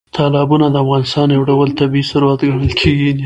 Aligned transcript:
تالابونه 0.17 0.65
د 0.71 0.75
افغانستان 0.83 1.27
یو 1.35 1.43
ډول 1.49 1.69
طبیعي 1.79 2.05
ثروت 2.11 2.39
ګڼل 2.49 2.71
کېږي. 2.81 3.11